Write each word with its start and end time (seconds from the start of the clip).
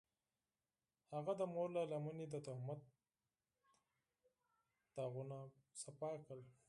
هغه 1.13 1.33
د 1.39 1.41
مور 1.53 1.67
له 1.77 1.83
لمنې 1.91 2.25
د 2.29 2.35
تهمت 2.47 2.79
داغونه 4.95 5.37
پاک 5.99 6.19
کړل. 6.27 6.41